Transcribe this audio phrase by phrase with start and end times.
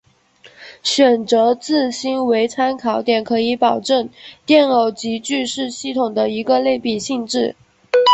[0.81, 4.09] 选择质心为参考点可以保证
[4.47, 7.55] 电偶极矩是系统的一个内禀性质。